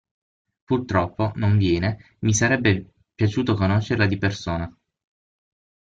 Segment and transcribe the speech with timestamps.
[0.63, 4.75] Purtroppo, non viene, mi sarebbe piaciuto conoscerla di persona.